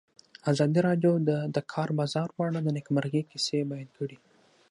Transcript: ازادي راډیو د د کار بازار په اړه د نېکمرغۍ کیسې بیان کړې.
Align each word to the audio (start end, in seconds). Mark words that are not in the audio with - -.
ازادي 0.51 0.79
راډیو 0.87 1.11
د 1.27 1.29
د 1.55 1.57
کار 1.73 1.89
بازار 1.99 2.27
په 2.35 2.41
اړه 2.47 2.59
د 2.61 2.67
نېکمرغۍ 2.77 3.23
کیسې 3.31 3.57
بیان 3.69 3.89
کړې. 3.97 4.17